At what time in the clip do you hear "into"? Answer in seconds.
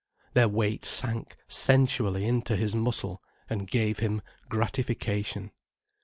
2.25-2.55